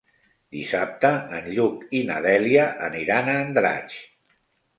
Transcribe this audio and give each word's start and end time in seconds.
Dissabte 0.55 1.11
en 1.39 1.49
Lluc 1.57 1.83
i 1.99 2.01
na 2.07 2.17
Dèlia 2.27 2.65
aniran 2.89 3.31
a 3.31 3.37
Andratx. 3.45 4.01